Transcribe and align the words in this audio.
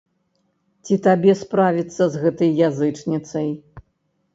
Ці 0.87 0.97
табе 1.09 1.31
справіцца 1.43 2.03
з 2.15 2.25
гэтай 2.27 2.51
язычніцай? 2.73 3.49